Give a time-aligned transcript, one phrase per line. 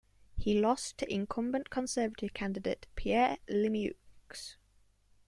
[0.35, 3.93] He lost to incumbent Conservative candidate Pierre Lemieux.